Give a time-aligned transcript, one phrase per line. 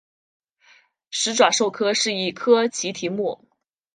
[1.11, 3.47] 始爪兽科是一科奇蹄目。